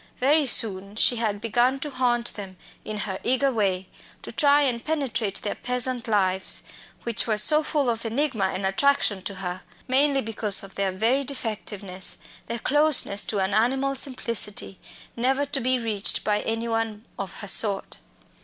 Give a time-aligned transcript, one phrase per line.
[0.17, 3.87] Very soon she had begun to haunt them in her eager way,
[4.23, 6.63] to try and penetrate their peasant lives,
[7.03, 11.23] which were so full of enigma and attraction to her, mainly because of their very
[11.23, 12.17] defectiveness,
[12.47, 14.79] their closeness to an animal simplicity,
[15.15, 17.99] never to be reached by any one of her sort.